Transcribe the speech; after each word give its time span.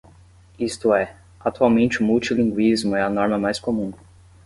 Isto 0.57 0.95
é, 0.95 1.15
atualmente 1.39 2.01
o 2.01 2.03
multilinguismo 2.03 2.95
é 2.95 3.03
a 3.03 3.07
norma 3.11 3.37
mais 3.37 3.59
comum. 3.59 3.93